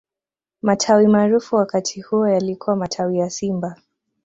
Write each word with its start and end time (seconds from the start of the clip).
matawi 0.61 1.07
maarufu 1.07 1.55
wakati 1.55 2.01
huo 2.01 2.27
yalikuwa 2.27 2.75
matawi 2.75 3.17
ya 3.17 3.29
simba 3.29 3.75